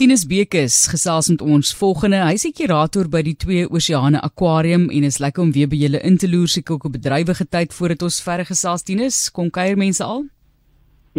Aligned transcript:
Tinus 0.00 0.22
Bekes 0.24 0.86
gesels 0.88 1.26
met 1.28 1.42
ons 1.44 1.74
volgende. 1.76 2.22
Hy's 2.24 2.46
die 2.46 2.54
kurator 2.56 3.04
by 3.12 3.20
die 3.20 3.34
Twee 3.36 3.66
Oseane 3.68 4.22
Aquarium 4.24 4.86
en 4.88 5.04
is 5.04 5.18
lekker 5.20 5.42
om 5.44 5.50
weer 5.52 5.68
by 5.68 5.76
julle 5.76 6.00
in 6.08 6.16
te 6.16 6.30
loer 6.32 6.48
seker 6.48 6.78
ook 6.78 6.86
op 6.88 6.94
bedrywige 6.94 7.44
tyd 7.44 7.76
voordat 7.76 8.06
ons 8.08 8.16
verder 8.24 8.48
gesels 8.48 8.86
Tinus. 8.88 9.18
Kom 9.28 9.50
kuier 9.52 9.76
mense 9.76 10.00
al? 10.00 10.24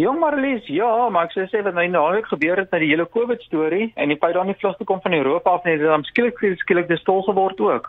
Jong 0.02 0.18
Marlies, 0.18 0.66
ja, 0.66 0.90
maar 1.14 1.30
ek 1.30 1.36
sê 1.36 1.46
sê 1.52 1.62
wat 1.62 1.78
nou 1.78 1.86
naweek 1.94 2.26
gebeur 2.32 2.58
het 2.58 2.74
met 2.74 2.82
die 2.82 2.90
hele 2.90 3.06
COVID 3.06 3.46
storie 3.46 3.92
en 3.94 4.10
die 4.10 4.18
feit 4.18 4.34
dat 4.34 4.50
nie 4.50 4.58
vlug 4.58 4.74
te 4.80 4.88
kom 4.90 4.98
van 5.06 5.14
Europa 5.14 5.54
af 5.60 5.70
nie, 5.70 5.78
dit 5.78 5.86
het 5.86 6.10
skielik 6.10 6.42
skielik 6.64 6.90
dis 6.90 7.06
tol 7.06 7.22
geword 7.30 7.62
ook. 7.62 7.86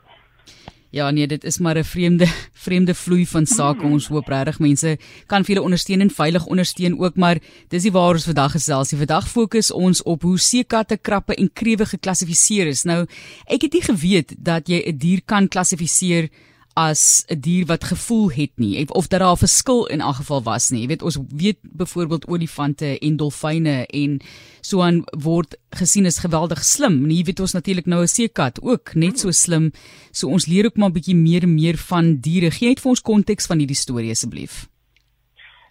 Ja 0.93 1.07
nee, 1.09 1.25
dit 1.27 1.43
is 1.43 1.57
maar 1.57 1.77
'n 1.77 1.83
vreemde 1.83 2.27
vreemde 2.65 2.93
vloei 2.93 3.25
van 3.27 3.45
sake. 3.45 3.83
Ons 3.83 4.07
hoop 4.07 4.27
regtig 4.27 4.59
mense 4.59 4.97
kan 5.25 5.43
vir 5.43 5.55
hulle 5.55 5.65
ondersteun 5.65 6.01
en 6.01 6.09
veilig 6.09 6.45
ondersteun 6.45 6.99
ook, 6.99 7.15
maar 7.15 7.39
dis 7.67 7.83
nie 7.83 7.91
waar 7.91 8.13
ons 8.13 8.23
vandag 8.29 8.51
gesels 8.51 8.91
nie. 8.91 8.99
Vandag 8.99 9.29
fokus 9.29 9.71
ons 9.71 10.03
op 10.03 10.21
hoe 10.21 10.37
seekatte, 10.39 10.97
krappe 10.97 11.35
en 11.35 11.49
krewe 11.53 11.85
geklassifiseer 11.85 12.67
is. 12.67 12.83
Nou, 12.83 13.07
ek 13.45 13.61
het 13.61 13.73
nie 13.73 13.81
geweet 13.81 14.35
dat 14.37 14.67
jy 14.67 14.83
'n 14.85 14.97
dier 14.97 15.21
kan 15.25 15.47
klassifiseer 15.47 16.29
as 16.73 17.25
'n 17.29 17.39
dier 17.39 17.65
wat 17.65 17.83
gevoel 17.83 18.31
het 18.31 18.51
nie 18.55 18.89
of 18.89 19.07
dat 19.07 19.19
daar 19.19 19.31
'n 19.31 19.45
verskil 19.45 19.85
in 19.85 20.01
elk 20.01 20.15
geval 20.15 20.43
was 20.43 20.69
nie. 20.69 20.81
Jy 20.81 20.87
weet 20.87 21.01
ons 21.01 21.19
weet 21.35 21.57
byvoorbeeld 21.61 22.27
olifante 22.27 22.99
en 22.99 23.15
dolfyne 23.15 23.85
en 23.85 24.21
so 24.61 24.81
aan 24.81 25.03
word 25.11 25.57
gesien 25.69 26.05
as 26.05 26.19
geweldig 26.19 26.63
slim. 26.63 27.07
Nie 27.07 27.23
weet 27.23 27.39
ons 27.39 27.53
natuurlik 27.53 27.85
nou 27.85 28.01
'n 28.01 28.07
seekat 28.07 28.61
ook 28.61 28.95
net 28.95 29.19
so 29.19 29.31
slim. 29.31 29.71
So 30.11 30.27
ons 30.27 30.45
leer 30.45 30.65
ook 30.65 30.77
maar 30.77 30.89
'n 30.89 30.93
bietjie 30.93 31.15
meer 31.15 31.43
en 31.43 31.53
meer 31.53 31.77
van 31.77 32.17
diere. 32.19 32.51
Gee 32.51 32.69
net 32.69 32.79
vir 32.79 32.89
ons 32.89 33.01
konteks 33.01 33.45
van 33.45 33.57
hierdie 33.57 33.75
storie 33.75 34.11
asseblief. 34.11 34.67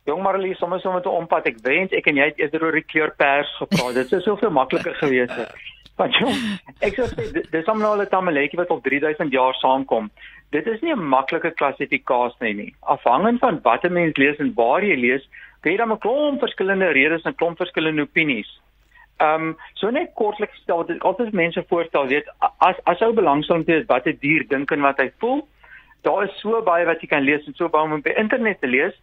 Jong 0.04 0.22
Marlies, 0.22 0.58
sommer 0.58 0.80
sommer 0.80 1.02
te 1.02 1.08
ompad. 1.08 1.46
Ek 1.46 1.58
wens 1.62 1.92
ek 1.92 2.06
en 2.06 2.16
jy 2.16 2.24
het 2.24 2.38
eerder 2.38 2.62
oor 2.62 2.72
die 2.72 2.84
kleur 2.84 3.14
pers 3.16 3.56
gepraat. 3.56 3.94
Dit 3.94 4.08
sou 4.08 4.20
soveel 4.20 4.50
makliker 4.50 4.94
gewees 4.94 5.30
het. 5.30 5.54
Want 5.96 6.14
jong, 6.14 6.38
ek 6.80 6.94
sê 6.96 7.44
dis 7.50 7.66
hom 7.66 7.78
nou 7.78 7.92
al 7.92 8.02
'n 8.02 8.08
tamaletjie 8.08 8.58
wat 8.58 8.70
op 8.70 8.82
3000 8.82 9.32
jaar 9.32 9.54
saamkom 9.54 10.10
dit 10.52 10.66
is 10.66 10.80
nie 10.80 10.92
'n 10.92 11.08
maklike 11.14 11.50
klassifikasie 11.60 12.54
nie. 12.54 12.74
Afhangend 12.80 13.38
van 13.40 13.60
wat 13.62 13.84
'n 13.84 13.92
mens 13.92 14.16
lees 14.16 14.36
en 14.38 14.52
waar 14.54 14.84
jy 14.84 14.96
lees, 14.96 15.28
kry 15.60 15.70
jy 15.72 15.76
dan 15.76 15.92
'n 15.92 15.98
klomp 15.98 16.40
verskillende 16.40 16.90
redes 16.92 17.22
en 17.22 17.34
klomp 17.34 17.56
verskillende 17.56 18.02
opinies. 18.02 18.60
Ehm 19.16 19.42
um, 19.42 19.56
so 19.74 19.90
net 19.90 20.14
kortliks 20.14 20.56
stel 20.62 20.86
dit 20.86 21.02
altyd 21.02 21.32
mense 21.32 21.64
voorstel 21.68 22.06
weet 22.06 22.28
as 22.58 22.76
as 22.84 23.00
ou 23.00 23.12
belangstelling 23.12 23.66
het 23.66 23.86
wat 23.86 24.06
'n 24.06 24.18
dier 24.20 24.44
dink 24.48 24.70
en 24.70 24.80
wat 24.80 24.98
hy 24.98 25.10
voel. 25.18 25.48
Daar 26.02 26.24
is 26.24 26.40
so 26.40 26.62
baie 26.62 26.84
wat 26.84 27.00
jy 27.00 27.08
kan 27.08 27.22
lees 27.22 27.46
en 27.46 27.54
so 27.54 27.68
baie 27.68 27.84
om 27.84 27.92
op 27.92 28.04
die 28.04 28.14
internet 28.14 28.60
te 28.60 28.66
lees. 28.66 28.94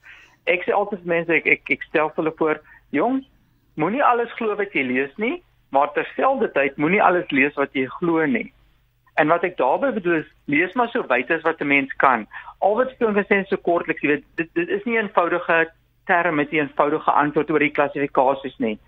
Ek 0.45 0.63
sê 0.63 0.71
altyd 0.71 1.05
mense 1.05 1.33
ek 1.33 1.45
ek, 1.45 1.69
ek 1.69 1.83
stel 1.83 2.11
hulle 2.15 2.33
voor, 2.37 2.59
jong, 2.89 3.25
moenie 3.75 4.03
alles 4.03 4.31
glo 4.31 4.55
wat 4.55 4.73
jy 4.73 4.83
lees 4.83 5.15
nie, 5.17 5.41
maar 5.71 5.93
terselfdertyd 5.93 6.77
moenie 6.77 7.03
alles 7.03 7.29
lees 7.31 7.53
wat 7.55 7.73
jy 7.73 7.85
glo 7.85 8.25
nie. 8.25 8.51
En 9.19 9.27
wat 9.27 9.43
ek 9.43 9.57
daarby 9.59 9.91
bedoel 9.97 10.21
is 10.21 10.29
lees 10.51 10.75
maar 10.79 10.89
so 10.93 11.03
wyd 11.09 11.31
as 11.31 11.43
wat 11.47 11.61
'n 11.61 11.67
mens 11.67 11.91
kan. 12.03 12.27
Al 12.59 12.75
wat 12.75 12.95
gesê 12.99 13.43
so 13.47 13.57
kortliks, 13.57 14.01
jy 14.01 14.07
weet, 14.07 14.25
dit 14.35 14.49
dit 14.53 14.69
is 14.69 14.83
nie 14.85 14.95
'n 14.97 15.07
eenvoudige 15.07 15.71
term 16.05 16.35
met 16.35 16.51
'n 16.51 16.55
eenvoudige 16.55 17.11
antwoord 17.11 17.51
oor 17.51 17.59
die 17.59 17.77
klassifikasies 17.77 18.57
nie. 18.57 18.79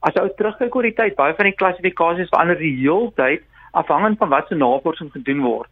As 0.00 0.14
jy 0.14 0.28
terugkyk 0.36 0.74
oor 0.74 0.82
die 0.82 0.94
tyd, 0.94 1.16
baie 1.16 1.34
van 1.34 1.44
die 1.44 1.60
klassifikasies 1.60 2.28
verander 2.28 2.58
die 2.58 2.76
heeltyd 2.76 3.42
afhangend 3.72 4.18
van 4.18 4.28
wat 4.28 4.48
se 4.48 4.54
navorsing 4.54 5.12
gedoen 5.12 5.40
word. 5.40 5.70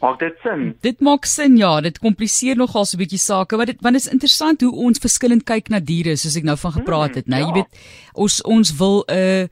Maak 0.00 0.18
dit 0.18 0.36
sin? 0.42 0.76
Dit 0.80 1.00
maak 1.00 1.24
sin 1.24 1.56
ja, 1.56 1.80
dit 1.80 1.98
kompliseer 1.98 2.56
nogal 2.56 2.84
so 2.84 2.96
'n 2.96 3.02
bietjie 3.02 3.18
sake, 3.18 3.56
want 3.56 3.68
dit 3.68 3.80
want 3.80 3.96
is 3.96 4.12
interessant 4.12 4.60
hoe 4.60 4.74
ons 4.86 4.98
verskillend 4.98 5.44
kyk 5.44 5.68
na 5.68 5.80
diere 5.80 6.16
soos 6.16 6.36
ek 6.36 6.44
nou 6.44 6.56
van 6.56 6.72
gepraat 6.72 7.14
het, 7.14 7.26
hmm, 7.26 7.34
né? 7.34 7.38
Ja. 7.40 7.46
Jy 7.46 7.52
weet, 7.52 7.70
ons 8.14 8.42
ons 8.42 8.76
wil 8.76 9.04
'n 9.08 9.12
uh, 9.12 9.48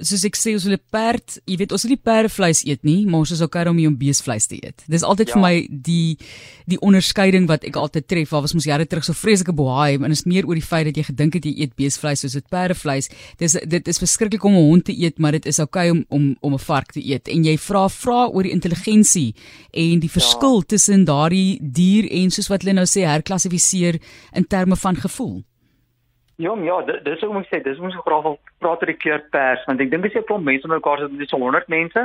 soos 0.00 0.24
ek 0.24 0.36
sê 0.38 0.54
ons 0.56 0.64
wil 0.64 0.74
'n 0.74 0.82
perd, 0.90 1.38
jy 1.46 1.56
weet 1.56 1.72
ons 1.72 1.82
wil 1.84 1.90
nie 1.90 2.04
perdevleis 2.10 2.64
eet 2.64 2.82
nie, 2.84 3.06
maar 3.06 3.20
ons 3.20 3.32
is 3.32 3.40
okay 3.40 3.64
om 3.68 3.78
om 3.86 3.96
beesvleis 3.96 4.46
te 4.46 4.56
eet. 4.56 4.82
Dis 4.88 5.02
altyd 5.02 5.28
ja. 5.28 5.34
vir 5.34 5.42
my 5.42 5.68
die 5.70 6.18
die 6.66 6.78
onderskeiding 6.80 7.48
wat 7.48 7.64
ek 7.64 7.76
altyd 7.76 8.06
tref. 8.06 8.30
Waar 8.30 8.42
was 8.42 8.54
ons 8.54 8.64
jare 8.64 8.86
terug 8.86 9.04
so 9.04 9.12
vreeslike 9.12 9.52
bohaai, 9.52 9.98
en 9.98 10.10
is 10.10 10.24
meer 10.24 10.46
oor 10.46 10.54
die 10.54 10.64
feit 10.64 10.86
dat 10.86 10.96
jy 10.96 11.02
gedink 11.02 11.34
het 11.34 11.44
jy 11.44 11.54
eet 11.64 11.74
beesvleis 11.76 12.20
soos 12.20 12.32
dit 12.32 12.48
perdevleis. 12.48 13.10
Dis 13.38 13.56
dit 13.66 13.88
is 13.88 13.98
verskriklik 13.98 14.44
om 14.44 14.54
'n 14.54 14.68
hond 14.70 14.84
te 14.84 14.92
eet, 14.92 15.18
maar 15.18 15.32
dit 15.32 15.46
is 15.46 15.58
okay 15.58 15.90
om 15.90 16.04
om 16.08 16.36
om 16.40 16.54
'n 16.54 16.58
vark 16.58 16.92
te 16.92 17.00
eet. 17.00 17.28
En 17.28 17.44
jy 17.44 17.56
vra 17.58 17.88
vra 17.88 18.28
oor 18.28 18.42
die 18.42 18.52
intelligensie 18.52 19.34
en 19.72 20.00
die 20.00 20.10
verskil 20.10 20.56
ja. 20.56 20.64
tussen 20.66 21.04
daardie 21.04 21.58
dier 21.62 22.10
en 22.10 22.30
soos 22.30 22.48
wat 22.48 22.62
hulle 22.62 22.74
nou 22.74 22.86
sê 22.86 23.04
herklassifiseer 23.06 24.00
in 24.32 24.46
terme 24.46 24.76
van 24.76 24.96
gevoel. 24.96 25.44
Ja, 26.40 26.54
ja, 26.64 26.78
dis 27.04 27.20
hoe 27.20 27.36
ek 27.36 27.48
sê, 27.50 27.58
dis 27.60 27.76
so 27.76 28.02
graag 28.06 28.22
wil 28.24 28.38
praat 28.64 28.80
oor 28.80 28.88
die 28.88 28.96
kleur 28.96 29.20
pers 29.34 29.64
want 29.68 29.80
ek 29.84 29.90
dink 29.92 30.06
dis 30.06 30.14
'n 30.16 30.24
klomp 30.24 30.46
mense 30.48 30.68
mekaar 30.72 31.02
sit, 31.02 31.18
dis 31.18 31.28
so 31.28 31.36
100 31.36 31.68
mense 31.68 32.04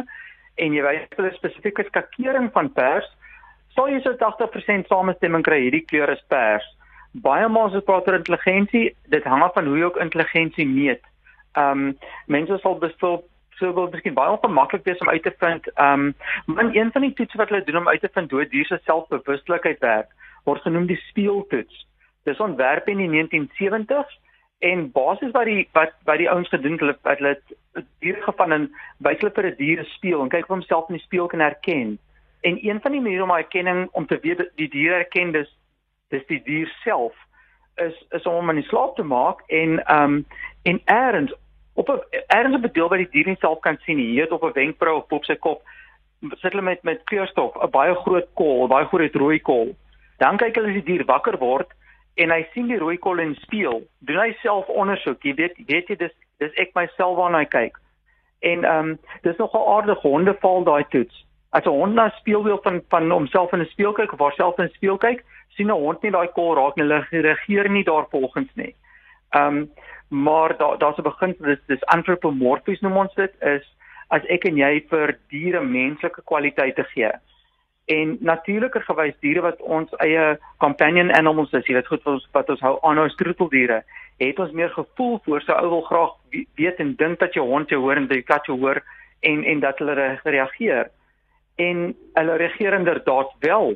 en 0.63 0.73
jy 0.75 0.81
weet 0.83 1.15
vir 1.15 1.27
'n 1.29 1.37
spesifieke 1.37 1.85
skakering 1.87 2.49
van 2.51 2.67
pers, 2.79 3.07
sou 3.75 3.85
jy 3.87 4.01
so 4.03 4.11
80% 4.19 4.91
samestemming 4.91 5.43
kry 5.43 5.61
hierdie 5.61 5.85
kleur 5.87 6.11
is 6.11 6.23
pers. 6.27 6.67
Baie 7.13 7.47
mense 7.47 7.79
praat 7.87 8.07
oor 8.07 8.19
intelligensie, 8.19 8.91
dit 9.07 9.23
hang 9.23 9.41
af 9.41 9.53
van 9.53 9.71
hoe 9.71 9.77
jy 9.77 9.85
ook 9.85 10.01
intelligensie 10.03 10.67
meet. 10.67 11.03
Ehm 11.55 11.87
um, 11.87 11.97
mense 12.27 12.59
sal 12.59 12.75
bestel 12.75 13.23
so 13.55 13.71
wil 13.71 13.87
miskien 13.87 14.19
baie 14.19 14.35
ongemaklik 14.35 14.83
wees 14.83 14.99
om 14.99 15.09
uit 15.15 15.23
te 15.23 15.35
vind. 15.39 15.63
Ehm 15.77 16.11
um, 16.11 16.13
maar 16.45 16.75
een 16.75 16.91
van 16.91 17.07
die 17.07 17.13
toetse 17.13 17.37
wat 17.37 17.49
hulle 17.49 17.63
doen 17.63 17.77
om 17.77 17.87
uit 17.87 18.01
te 18.01 18.11
vind 18.11 18.31
hoe 18.31 18.49
dier 18.49 18.65
se 18.65 18.79
selfbewustelikheid 18.83 19.79
werk, 19.79 20.11
word 20.43 20.61
genoem 20.61 20.91
die 20.91 20.99
speeltoets. 21.07 21.87
Dis 22.25 22.39
ontwerp 22.39 22.87
in 22.87 22.97
die 22.97 23.11
1970s 23.15 24.24
en 24.59 24.91
basies 24.91 25.31
wat 25.31 25.45
die 25.45 25.67
wat 25.73 25.93
wat 26.03 26.17
die 26.17 26.29
ouens 26.29 26.49
gedoen 26.49 26.79
hulle 26.79 26.95
het 27.03 27.19
hulle 27.19 27.85
diere 27.99 28.21
gevang 28.21 28.53
en 28.53 28.67
wys 28.97 29.19
hulle 29.19 29.33
vir 29.35 29.47
'n 29.51 29.55
dier 29.57 29.85
speel 29.85 30.21
en 30.21 30.29
kyk 30.29 30.43
of 30.43 30.55
homself 30.55 30.89
in 30.89 30.95
die 30.95 31.03
spieël 31.03 31.27
kan 31.27 31.39
herken. 31.39 31.97
En 32.41 32.57
een 32.61 32.81
van 32.81 32.91
die 32.91 33.01
maniere 33.01 33.23
om 33.23 33.31
erkenning 33.31 33.89
om 33.91 34.05
te 34.07 34.19
weet 34.21 34.51
die 34.55 34.69
dier 34.69 34.91
herken 34.91 35.31
dis 35.31 35.49
dis 36.09 36.25
die 36.27 36.41
dier 36.43 36.67
self 36.83 37.13
is 37.75 38.05
is 38.09 38.25
om 38.25 38.33
hom 38.33 38.49
in 38.49 38.63
slaap 38.63 38.95
te 38.95 39.03
maak 39.03 39.41
en 39.47 39.85
ehm 39.85 40.03
um, 40.03 40.25
en 40.63 40.81
eers 40.85 41.33
op 41.73 41.89
'n 41.89 41.99
eers 42.27 42.55
op 42.55 42.63
'n 42.63 42.73
deel 42.73 42.89
wat 42.89 42.97
die 42.97 43.09
dier 43.11 43.27
nie 43.27 43.39
self 43.39 43.59
kan 43.59 43.77
sien 43.77 43.97
nie, 43.97 44.07
hier 44.07 44.33
op 44.33 44.43
'n 44.43 44.53
wenkbrau 44.53 44.95
of 44.97 45.11
op 45.11 45.25
sy 45.25 45.35
kop 45.35 45.61
sit 46.21 46.51
hulle 46.51 46.61
met 46.61 46.83
met 46.83 47.03
kleurstof, 47.03 47.55
'n 47.55 47.69
baie 47.69 47.95
groot 47.95 48.27
kol, 48.33 48.67
baie 48.67 48.85
groot 48.85 49.15
rooi 49.15 49.39
kol. 49.39 49.75
Dan 50.17 50.37
kyk 50.37 50.55
hulle 50.55 50.67
as 50.67 50.73
die 50.73 50.83
dier 50.83 51.05
wakker 51.05 51.37
word 51.37 51.67
en 52.15 52.31
hy 52.31 52.41
sien 52.53 52.67
die 52.71 52.79
rooi 52.79 52.97
kol 52.97 53.19
en 53.19 53.35
speel. 53.43 53.81
Doen 54.07 54.19
hy 54.19 54.31
self 54.41 54.69
ondersoek. 54.71 55.23
Jy 55.23 55.35
weet, 55.39 55.59
weet 55.67 55.91
jy 55.91 55.99
dis 55.99 56.15
dis 56.43 56.57
ek 56.59 56.73
myself 56.75 57.17
waarna 57.19 57.43
hy 57.43 57.49
kyk. 57.51 57.79
En 58.43 58.65
ehm 58.67 58.89
um, 58.89 58.97
dis 59.23 59.37
nogal 59.39 59.67
aardig 59.75 60.01
honde 60.03 60.35
val 60.41 60.63
daai 60.67 60.83
toets. 60.91 61.23
As 61.55 61.65
'n 61.65 61.75
hond 61.79 61.95
na 61.95 62.09
speelwiel 62.19 62.59
van 62.63 62.81
van 62.89 63.11
homself 63.11 63.53
in 63.53 63.61
'n 63.61 63.71
speel 63.71 63.93
kyk 63.93 64.13
of 64.13 64.19
haarself 64.19 64.59
in 64.59 64.65
'n 64.65 64.75
speel 64.75 64.97
kyk, 64.97 65.23
sien 65.55 65.67
'n 65.67 65.81
hond 65.85 66.01
nie 66.03 66.11
daai 66.11 66.27
kol 66.27 66.55
raak 66.55 66.75
nie. 66.75 66.85
Hulle 66.85 67.07
reageer 67.09 67.69
nie 67.69 67.83
daarvolgens 67.83 68.51
nie. 68.55 68.75
Ehm 69.31 69.57
um, 69.57 69.69
maar 70.09 70.57
daar 70.57 70.77
daar's 70.77 70.97
'n 70.97 71.09
begin 71.11 71.35
dis 71.39 71.59
dis 71.67 71.85
antropomorfies 71.85 72.81
noem 72.81 72.97
ons 72.97 73.13
dit 73.13 73.33
is 73.41 73.75
as 74.07 74.25
ek 74.25 74.45
en 74.45 74.57
jy 74.57 74.85
vir 74.89 75.17
diere 75.29 75.61
menslike 75.63 76.21
kwaliteite 76.23 76.83
gee 76.83 77.11
en 77.85 78.17
natuurliker 78.25 78.81
gewys 78.81 79.15
diere 79.21 79.43
wat 79.45 79.61
ons 79.61 79.91
eie 80.01 80.35
companion 80.63 81.11
animals 81.13 81.53
is, 81.53 81.65
jy 81.67 81.77
weet 81.77 81.89
goed 81.91 82.03
wat 82.05 82.13
ons 82.15 82.27
wat 82.33 82.49
ons 82.49 82.63
hou 82.65 82.75
aan 82.81 83.01
ons 83.03 83.17
troeteldiere, 83.19 83.83
het 84.21 84.39
ons 84.39 84.53
meer 84.57 84.71
gevoel 84.73 85.19
vir 85.25 85.43
so 85.45 85.57
ou 85.59 85.69
wil 85.69 85.83
graag 85.89 86.13
weet 86.57 86.79
en 86.81 86.95
dink 86.97 87.19
dat 87.21 87.35
jou 87.37 87.45
hond 87.45 87.69
jou 87.69 87.81
hoor 87.83 88.01
en 88.01 88.07
dat 88.07 88.17
jou 88.17 88.27
kat 88.31 88.49
jou 88.49 88.57
hoor 88.59 88.81
en 89.21 89.43
en 89.43 89.59
dat 89.59 89.81
hulle 89.81 90.07
reageer. 90.23 90.89
En 91.61 91.91
hulle 92.13 92.37
reageer 92.41 92.73
inderdaad 92.73 93.31
wel, 93.39 93.75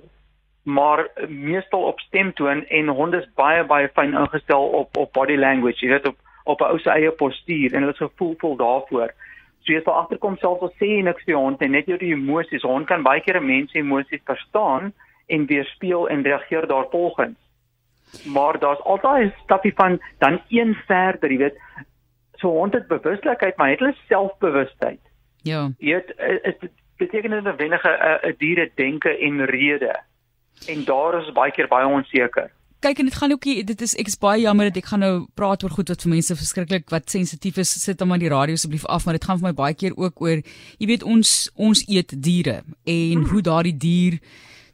maar 0.64 1.06
meestal 1.28 1.84
op 1.92 2.00
stemtoon 2.00 2.66
en 2.66 2.88
honde 2.88 3.22
is 3.22 3.30
baie 3.36 3.64
baie 3.64 3.92
fyn 3.94 4.18
ingestel 4.18 4.68
op 4.82 4.98
op 4.98 5.14
body 5.14 5.38
language, 5.38 5.86
jy 5.86 5.94
weet 5.94 6.08
op 6.08 6.18
op 6.50 6.62
'n 6.62 6.72
ou 6.72 6.80
se 6.80 6.90
eie 6.90 7.12
postuur 7.12 7.74
en 7.74 7.80
hulle 7.86 7.94
is 7.94 8.06
gevoelvol 8.08 8.56
daarvoor. 8.56 9.14
So 9.64 9.74
jy 9.74 9.82
sal 9.84 10.00
agterkom 10.02 10.38
selfs 10.38 10.62
al 10.66 10.74
sê 10.80 10.88
jy 10.96 11.04
niks 11.06 11.26
vir 11.28 11.38
hond 11.38 11.62
en 11.62 11.72
net 11.72 11.90
jou 11.90 11.98
emosies. 11.98 12.64
Hond 12.64 12.88
kan 12.88 13.04
baie 13.04 13.22
keer 13.22 13.38
'n 13.40 13.46
mens 13.46 13.72
se 13.72 13.80
emosies 13.80 14.22
verstaan 14.26 14.94
en 15.28 15.46
weerspieël 15.46 16.10
en 16.10 16.24
reageer 16.24 16.68
daarvolgens. 16.68 17.38
Maar 18.26 18.60
daar's 18.60 18.82
altyd 18.84 19.26
'n 19.26 19.34
stapie 19.44 19.74
van 19.76 20.00
dan 20.18 20.42
een 20.50 20.76
verder, 20.88 21.32
jy 21.32 21.38
weet. 21.38 21.58
So 22.36 22.50
hond 22.50 22.74
het 22.74 22.88
bewuslikheid, 22.88 23.58
maar 23.58 23.70
het 23.70 23.80
hulle 23.80 23.96
selfbewustheid. 24.08 25.00
Ja. 25.44 25.72
Jy 25.78 25.94
weet 25.94 26.08
dit 26.44 26.72
beteken 26.98 27.30
dit 27.32 27.44
'n 27.44 27.56
wenige 27.56 28.22
'n 28.24 28.36
diere 28.38 28.72
denke 28.76 29.18
en 29.18 29.46
rede. 29.46 30.00
En 30.68 30.84
daar 30.86 31.22
is 31.22 31.32
baie 31.32 31.52
keer 31.52 31.68
baie 31.68 31.88
onseker 31.88 32.52
kyk 32.84 33.00
en 33.02 33.10
dit 33.10 33.16
gaan 33.16 33.32
ook 33.36 33.44
dit 33.44 33.82
is 33.82 33.96
ek 34.00 34.08
is 34.08 34.18
baie 34.20 34.42
jammer 34.42 34.70
dat 34.70 34.78
ek 34.80 34.90
gaan 34.92 35.04
nou 35.04 35.16
praat 35.36 35.64
oor 35.64 35.74
goed 35.76 35.90
wat 35.92 36.04
vir 36.06 36.14
mense 36.14 36.36
verskriklik 36.42 36.92
wat 36.94 37.10
sensitief 37.12 37.58
is 37.60 37.74
sit 37.84 38.00
hom 38.00 38.14
aan 38.16 38.24
die 38.24 38.32
radio 38.32 38.56
asseblief 38.56 38.86
af 38.88 39.06
maar 39.06 39.18
dit 39.20 39.28
gaan 39.28 39.42
vir 39.42 39.50
my 39.50 39.56
baie 39.58 39.76
keer 39.76 39.98
ook 39.98 40.22
oor 40.24 40.40
jy 40.40 40.88
weet 40.88 41.04
ons 41.04 41.50
ons 41.56 41.84
eet 41.88 42.16
diere 42.16 42.62
en 42.86 43.26
hoe 43.32 43.42
daardie 43.44 43.76
dier 43.76 44.20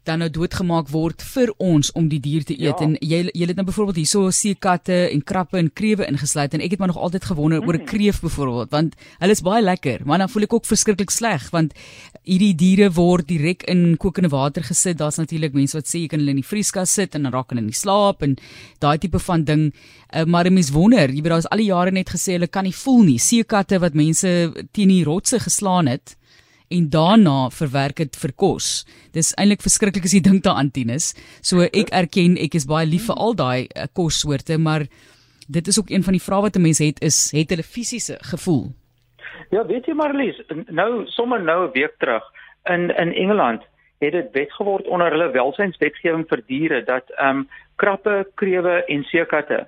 dan 0.06 0.22
nou 0.22 0.28
doodgemaak 0.30 0.90
word 0.92 1.22
vir 1.34 1.52
ons 1.62 1.90
om 1.98 2.08
die 2.10 2.20
dier 2.22 2.44
te 2.46 2.54
eet. 2.54 2.78
Ja. 2.78 2.86
En 2.86 2.96
jy 3.00 3.24
jy 3.32 3.48
het 3.48 3.58
nou 3.58 3.66
byvoorbeeld 3.66 4.00
hierso 4.00 4.30
seekatte 4.30 4.96
en 5.10 5.22
krappe 5.26 5.58
en 5.58 5.70
krewe 5.72 6.06
ingesluit 6.06 6.54
en 6.54 6.62
ek 6.64 6.76
het 6.76 6.82
maar 6.82 6.92
nog 6.92 7.00
altyd 7.08 7.28
gewonder 7.30 7.60
mm. 7.60 7.68
oor 7.68 7.78
'n 7.78 7.84
kreef 7.84 8.20
byvoorbeeld 8.20 8.70
want 8.70 8.94
hulle 9.18 9.32
is 9.32 9.42
baie 9.42 9.62
lekker, 9.62 10.06
maar 10.06 10.18
dan 10.18 10.28
voel 10.28 10.42
ek 10.42 10.52
ook 10.52 10.66
verskriklik 10.66 11.10
sleg 11.10 11.50
want 11.50 11.74
hierdie 12.22 12.54
diere 12.54 12.90
word 12.92 13.28
direk 13.28 13.62
in 13.70 13.96
kokende 13.96 14.28
water 14.28 14.62
gesit. 14.62 14.98
Daar's 14.98 15.18
natuurlik 15.18 15.52
mense 15.52 15.76
wat 15.76 15.86
sê 15.86 16.02
jy 16.02 16.08
kan 16.08 16.18
hulle 16.18 16.30
in 16.30 16.42
die 16.42 16.50
vrieskas 16.50 16.92
sit 16.92 17.14
en 17.14 17.22
dan 17.22 17.32
raak 17.32 17.50
hulle 17.50 17.62
in 17.62 17.70
die 17.70 17.80
slaap 17.80 18.22
en 18.22 18.36
daai 18.78 18.98
tipe 18.98 19.18
van 19.18 19.44
ding. 19.44 19.72
Uh, 20.14 20.24
maar 20.24 20.50
mense 20.50 20.72
wonder, 20.72 21.10
jy 21.10 21.22
weet 21.22 21.32
daar's 21.32 21.50
al 21.50 21.58
die 21.58 21.70
jare 21.70 21.90
net 21.90 22.10
gesê 22.10 22.38
hulle 22.38 22.46
kan 22.48 22.64
nie 22.64 22.74
voel 22.74 23.02
nie. 23.04 23.18
Seekatte 23.18 23.80
wat 23.82 23.94
mense 23.94 24.52
teen 24.72 24.88
die 24.88 25.04
rotse 25.04 25.40
geslaan 25.40 25.86
het 25.86 26.16
en 26.68 26.88
daarna 26.90 27.50
verwerk 27.50 27.96
dit 27.96 28.16
vir 28.16 28.32
kos. 28.32 28.86
Dis 29.12 29.34
eintlik 29.36 29.62
verskriklik 29.62 30.04
as 30.04 30.14
jy 30.14 30.20
dink 30.20 30.42
daaraan 30.44 30.70
Tinus. 30.70 31.12
So 31.42 31.66
ek 31.66 31.92
erken 31.92 32.36
ek 32.36 32.54
is 32.54 32.66
baie 32.66 32.86
lief 32.86 33.06
vir 33.10 33.16
al 33.16 33.34
daai 33.34 33.66
uh, 33.66 33.86
kossoorte, 33.92 34.58
maar 34.58 34.86
dit 35.48 35.68
is 35.68 35.78
ook 35.78 35.90
een 35.90 36.02
van 36.02 36.16
die 36.16 36.22
vrae 36.22 36.42
wat 36.42 36.56
'n 36.56 36.62
mens 36.62 36.78
het 36.78 36.98
is 37.02 37.30
het 37.32 37.50
hulle 37.50 37.62
fisiese 37.62 38.18
gevoel? 38.32 38.72
Ja, 39.50 39.66
weet 39.66 39.86
jy 39.86 39.94
Marlies, 39.94 40.40
nou 40.68 41.06
sommer 41.06 41.42
nou 41.42 41.68
'n 41.68 41.72
week 41.72 41.94
terug 41.98 42.24
in 42.64 42.90
in 42.90 43.14
Engeland 43.14 43.62
het 43.98 44.12
dit 44.12 44.28
wet 44.32 44.52
geword 44.52 44.86
onder 44.86 45.10
hulle 45.10 45.30
welsynswetgewing 45.30 46.26
vir 46.28 46.42
diere 46.46 46.84
dat 46.84 47.10
ehm 47.16 47.38
um, 47.38 47.48
krappe, 47.76 48.26
krewe 48.34 48.84
en 48.88 49.04
seekatte 49.04 49.66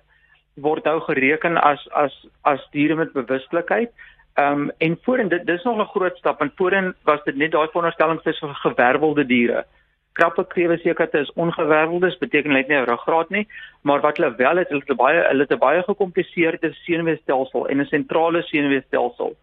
word 0.55 0.85
nou 0.85 1.01
gereken 1.07 1.57
as 1.57 1.89
as 1.93 2.15
as 2.43 2.61
diere 2.73 2.95
met 2.95 3.13
bewustelikheid 3.13 3.93
Ehm 4.39 4.61
um, 4.61 4.71
en 4.79 4.99
voorheen 5.03 5.29
dit 5.29 5.47
dis 5.47 5.63
nog 5.63 5.79
'n 5.79 5.93
groot 5.95 6.17
stap 6.17 6.41
en 6.41 6.53
voorheen 6.57 6.95
was 7.03 7.23
dit 7.25 7.37
net 7.37 7.51
daai 7.51 7.67
veronderstelling 7.67 8.21
vir 8.23 8.55
gewervelde 8.55 9.27
diere. 9.27 9.65
Krappe 10.13 10.47
krewe 10.47 10.77
sekerte 10.79 11.19
is 11.19 11.33
ongewerveldes 11.33 12.19
beteken 12.19 12.53
net 12.53 12.69
nie 12.69 12.77
'n 12.77 12.85
ruggraat 12.85 13.31
nie, 13.31 13.49
maar 13.83 14.01
wat 14.01 14.17
hulle 14.17 14.35
wel 14.37 14.57
het, 14.57 14.69
hulle 14.69 14.83
het 14.87 14.97
baie 14.97 15.23
hulle 15.29 15.43
het 15.43 15.53
'n 15.53 15.59
baie 15.59 15.83
gekompliseerde 15.83 16.73
senuweestelsel 16.73 17.69
en 17.69 17.81
'n 17.81 17.87
sentrale 17.87 18.43
senuweestelsel. 18.43 19.37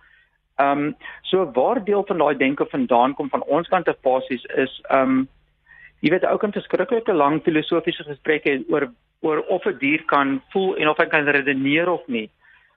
Ehm 0.55 0.71
um, 0.71 0.95
so 1.21 1.51
waar 1.51 1.83
deel 1.83 2.03
van 2.05 2.17
daai 2.17 2.37
denke 2.37 2.65
vandaan 2.65 3.13
kom 3.13 3.29
van 3.29 3.43
ons 3.43 3.67
kant 3.67 3.87
af 3.87 3.99
basies 4.01 4.43
is 4.43 4.81
ehm 4.89 5.01
um, 5.01 5.27
jy 5.99 6.09
weet 6.09 6.25
ou 6.25 6.37
kan 6.37 6.51
verskriklike 6.51 7.13
lang 7.13 7.41
filosofiese 7.43 8.03
gesprekke 8.03 8.63
oor 8.69 8.91
oor 9.19 9.39
of 9.39 9.65
'n 9.65 9.77
dier 9.77 10.03
kan 10.05 10.41
voel 10.49 10.75
en 10.75 10.87
of 10.87 10.97
hy 10.97 11.05
kan 11.05 11.25
redeneer 11.27 11.89
of 11.89 12.07
nie 12.07 12.29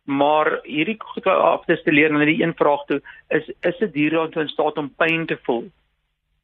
maar 0.08 0.60
hierdie 0.64 0.96
goed 0.98 1.26
af 1.28 1.66
te 1.68 1.76
steleer 1.76 2.12
na 2.12 2.24
die 2.24 2.40
een 2.40 2.54
vraag 2.56 2.84
toe 2.88 3.00
is 3.28 3.50
is 3.60 3.80
'n 3.80 3.92
dier 3.92 4.16
wat 4.16 4.36
in 4.36 4.48
staat 4.48 4.78
om 4.78 4.94
pyn 4.96 5.26
te 5.26 5.38
voel? 5.42 5.64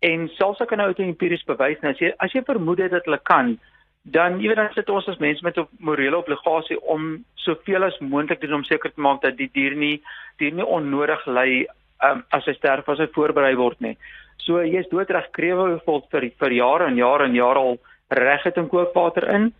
En 0.01 0.29
selfs 0.29 0.61
ek 0.61 0.69
kan 0.69 0.79
nou 0.79 0.93
empiries 0.97 1.45
bewys 1.45 1.81
nou 1.81 1.93
as 1.93 1.99
jy 1.99 2.13
as 2.19 2.33
jy 2.33 2.43
vermoed 2.45 2.79
het 2.79 2.91
dat 2.91 3.05
hulle 3.05 3.21
kan 3.23 3.59
dan 4.05 4.41
jy 4.41 4.49
weet 4.49 4.57
dan 4.57 4.73
sit 4.75 4.91
ons 4.91 5.09
as 5.09 5.19
mense 5.19 5.45
met 5.45 5.57
'n 5.57 5.67
morele 5.79 6.17
obligasie 6.17 6.81
om 6.81 7.25
soveel 7.35 7.85
as 7.85 7.99
moontlik 7.99 8.41
te 8.41 8.47
doen 8.47 8.57
om 8.57 8.65
seker 8.65 8.93
te 8.93 9.01
maak 9.01 9.23
dat 9.23 9.37
die 9.37 9.51
dier 9.53 9.75
nie 9.75 10.03
dier 10.39 10.53
nie 10.53 10.67
onnodig 10.67 11.27
ly 11.27 11.67
um, 12.03 12.23
as 12.31 12.45
hy 12.45 12.53
sterf 12.53 12.89
as 12.89 12.99
hy 12.99 13.07
voorberei 13.07 13.55
word 13.57 13.81
nie. 13.81 13.97
So 14.37 14.61
jy's 14.61 14.89
doodreg 14.89 15.31
krewe 15.31 15.81
vol 15.87 16.07
vir 16.11 16.31
vir 16.39 16.53
jare 16.53 16.87
en 16.87 16.97
jare 16.97 17.25
en 17.25 17.35
jare 17.35 17.59
al 17.59 17.79
reg 18.09 18.43
het 18.43 18.57
in 18.57 18.69
kookwater 18.69 19.29
in. 19.29 19.53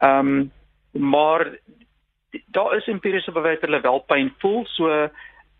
Ehm 0.00 0.28
um, 0.28 0.50
maar 0.92 1.58
daar 2.46 2.76
is 2.76 2.86
empiriese 2.86 3.32
bewys 3.32 3.60
dat 3.60 3.68
hulle 3.68 3.80
wel 3.80 3.98
pyn 4.06 4.32
voel. 4.38 4.64
So 4.66 5.08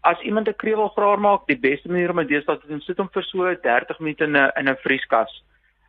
as 0.00 0.20
iemand 0.20 0.48
'n 0.48 0.56
krewel 0.56 0.88
graar 0.88 1.20
maak, 1.20 1.46
die 1.46 1.58
beste 1.58 1.88
manier 1.88 2.10
om 2.10 2.16
dit 2.16 2.30
is 2.30 2.44
dat 2.44 2.62
jy 2.68 2.80
sit 2.80 2.98
hom 2.98 3.08
vir 3.12 3.22
so 3.22 3.54
30 3.54 3.98
minute 3.98 4.24
in 4.24 4.36
'n 4.36 4.50
in 4.56 4.68
'n 4.68 4.76
vrieskas. 4.76 5.42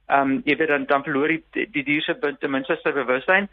Ehm 0.08 0.22
um, 0.22 0.42
jy 0.46 0.56
weet 0.58 0.68
dan 0.68 0.86
dan 0.86 1.04
verloor 1.04 1.28
die 1.28 1.68
die 1.72 1.84
dier 1.84 2.02
se 2.02 2.16
ten 2.40 2.52
minste 2.52 2.80
sy 2.84 2.92
bewussyn. 2.92 3.50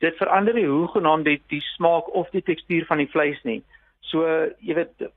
Dit 0.00 0.16
verander 0.16 0.54
nie 0.54 0.66
hoe 0.66 0.88
genaamd 0.88 1.24
die 1.24 1.42
die 1.48 1.60
smaak 1.60 2.14
of 2.14 2.30
die 2.30 2.42
tekstuur 2.42 2.86
van 2.86 2.98
die 2.98 3.10
vleis 3.10 3.42
nie. 3.42 3.62
So 4.00 4.24
jy 4.60 4.74
weet 4.74 5.10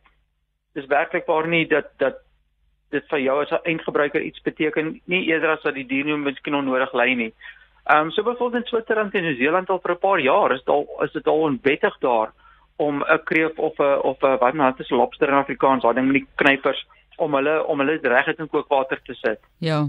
dis 0.73 0.85
werklik 0.85 1.25
waar 1.25 1.47
nie 1.47 1.67
dat 1.67 1.85
dat 1.97 2.17
dit 2.91 3.05
vir 3.09 3.19
jou 3.19 3.41
as 3.41 3.51
'n 3.51 3.63
eindgebruiker 3.63 4.21
iets 4.21 4.41
beteken 4.41 5.01
nie 5.05 5.25
eerder 5.25 5.49
as 5.49 5.61
dat 5.61 5.73
die 5.73 5.87
dier 5.87 6.05
nie 6.05 6.17
miskien 6.17 6.55
onnodig 6.55 6.93
ly 6.93 7.13
nie. 7.13 7.33
Ehm 7.83 7.99
um, 7.99 8.11
so 8.11 8.23
byvoorbeeld 8.23 8.63
in 8.63 8.69
Switserland 8.69 9.13
en 9.13 9.23
Nieu-Seeland 9.23 9.69
al 9.69 9.79
vir 9.83 9.91
'n 9.91 9.99
paar 9.99 10.19
jaar 10.19 10.51
is 10.51 10.59
dit 10.59 10.69
al 10.69 10.87
is 11.03 11.11
dit 11.11 11.27
al 11.27 11.39
onwettig 11.39 11.97
daar 11.99 12.31
om 12.75 13.03
'n 13.03 13.23
kreef 13.23 13.59
of 13.59 13.77
'n 13.77 13.99
of 14.01 14.21
'n 14.21 14.37
wat 14.39 14.53
nou 14.53 14.73
is 14.77 14.89
lobster 14.89 15.27
in 15.27 15.33
Afrikaans, 15.33 15.81
daai 15.81 15.93
ding 15.93 16.05
met 16.05 16.13
die 16.21 16.27
knypers 16.35 16.87
om 17.17 17.33
hulle 17.33 17.65
om 17.65 17.79
hulle 17.79 17.99
reg 18.01 18.27
in 18.37 18.49
kookwater 18.49 19.01
te 19.03 19.13
sit. 19.13 19.39
Ja. 19.57 19.87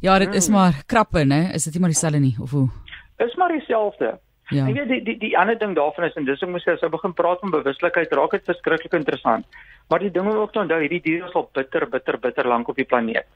Ja, 0.00 0.18
dit 0.18 0.28
mm. 0.28 0.34
is 0.34 0.48
maar 0.48 0.82
krappe, 0.86 1.24
né? 1.24 1.52
Is 1.52 1.64
dit 1.64 1.72
nie 1.72 1.80
maar 1.80 1.90
dieselfde 1.90 2.18
nie 2.18 2.36
of 2.40 2.50
hoe? 2.50 2.68
Is 3.16 3.34
maar 3.34 3.48
dieselfde. 3.48 4.18
Ja. 4.52 4.66
Ek 4.68 4.74
weet 4.74 4.88
die 4.88 5.02
die 5.02 5.18
die 5.18 5.38
ander 5.38 5.58
ding 5.58 5.74
daarvan 5.74 6.04
is 6.04 6.14
en 6.14 6.24
dis 6.24 6.42
ek 6.42 6.48
moet 6.48 6.62
sê 6.62 6.74
as 6.74 6.80
jy 6.80 6.88
begin 6.88 7.14
praat 7.16 7.40
van 7.40 7.50
bewustelikheid, 7.50 8.12
raak 8.12 8.30
dit 8.30 8.44
verskriklik 8.44 8.92
interessant. 8.92 9.46
Maar 9.88 9.98
die 9.98 10.10
ding 10.10 10.24
moet 10.24 10.36
ook 10.40 10.56
onthou, 10.56 10.80
hierdie 10.80 11.00
diere 11.00 11.28
is 11.28 11.34
al 11.34 11.48
bitter 11.52 11.88
bitter 11.88 12.18
bitter 12.18 12.48
lank 12.48 12.68
op 12.68 12.76
die 12.76 12.88
planeet. 12.88 13.26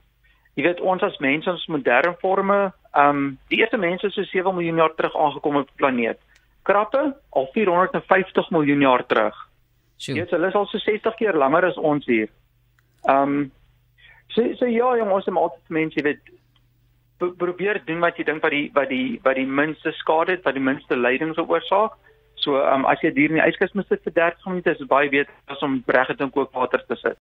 Jy 0.54 0.66
weet 0.66 0.80
ons 0.80 1.02
as 1.02 1.16
mense 1.22 1.50
ons 1.50 1.66
moderne 1.66 2.14
forme, 2.20 2.72
ehm 2.92 3.16
um, 3.16 3.38
die 3.48 3.58
eerste 3.58 3.76
mense 3.76 4.10
so 4.10 4.22
7 4.22 4.54
miljoen 4.54 4.76
jaar 4.76 4.94
terug 4.94 5.16
aangekom 5.16 5.56
op 5.56 5.66
die 5.66 5.76
planeet. 5.76 6.18
Krappe 6.62 7.16
al 7.30 7.48
450 7.52 8.50
miljoen 8.50 8.80
jaar 8.80 9.06
terug. 9.06 9.36
Weet 10.06 10.30
hulle 10.30 10.46
is 10.46 10.54
al 10.54 10.66
so 10.66 10.78
60 10.78 11.14
keer 11.14 11.34
langer 11.34 11.64
as 11.64 11.76
ons 11.76 12.06
hier. 12.06 12.28
Ehm 13.04 13.22
um, 13.22 13.52
so 14.28 14.54
so 14.54 14.66
ja, 14.66 14.96
jong, 14.96 15.10
ons 15.10 15.26
is 15.26 15.34
altyd 15.34 15.68
mense 15.68 16.02
weet 16.02 16.20
probeer 17.18 17.80
doen 17.84 18.00
wat 18.00 18.18
jy 18.18 18.24
dink 18.24 18.42
wat 18.42 18.52
die 18.54 18.68
wat 18.74 18.88
die 18.88 19.18
wat 19.24 19.34
die 19.36 19.46
minste 19.46 19.92
skade 19.92 20.36
het, 20.36 20.44
wat 20.44 20.54
die 20.54 20.62
minste 20.62 20.96
lyding 20.96 21.34
sou 21.34 21.46
oorsaak. 21.48 21.96
So 22.34 22.60
ehm 22.60 22.84
um, 22.84 22.86
as 22.86 23.00
jy 23.02 23.12
dier 23.14 23.32
in 23.32 23.40
die 23.40 23.46
yskas 23.46 23.72
moet 23.74 23.88
sit 23.88 24.04
vir 24.04 24.14
30 24.20 24.46
minute, 24.46 24.70
is 24.70 24.78
dit 24.78 24.88
baie 24.88 25.08
beter 25.08 25.32
as 25.46 25.62
om 25.62 25.82
reg 25.86 26.12
het 26.12 26.20
in 26.20 26.30
kookwater 26.30 26.84
te 26.86 26.96
sit. 26.96 27.16